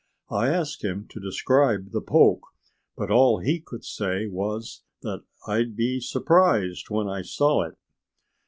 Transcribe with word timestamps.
I 0.31 0.47
asked 0.47 0.83
him 0.83 1.05
to 1.09 1.19
describe 1.19 1.91
the 1.91 2.01
poke. 2.01 2.47
But 2.97 3.11
all 3.11 3.37
he 3.39 3.59
could 3.59 3.85
say 3.85 4.25
was 4.25 4.81
that 5.03 5.23
I'd 5.45 5.75
be 5.75 5.99
surprised 5.99 6.89
when 6.89 7.07
I 7.07 7.21
saw 7.21 7.61
it." 7.65 7.77